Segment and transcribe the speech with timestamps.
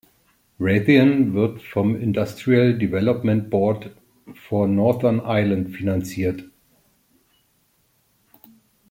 [0.59, 3.91] Raytheon wird vom Industrial Development Board
[4.33, 6.43] for Northern Ireland finanziert.